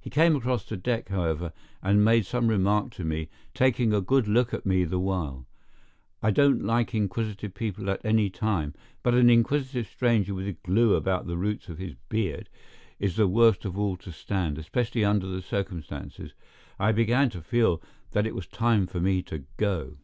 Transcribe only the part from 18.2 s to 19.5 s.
it was time for me to